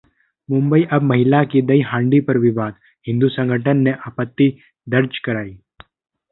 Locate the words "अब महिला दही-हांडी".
0.91-2.19